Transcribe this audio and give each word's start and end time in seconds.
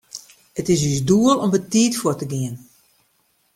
It 0.59 0.67
is 0.73 0.83
ús 0.91 0.99
doel 1.09 1.37
om 1.43 1.49
betiid 1.53 1.93
fuort 1.99 2.19
te 2.21 2.27
gean. 2.31 2.55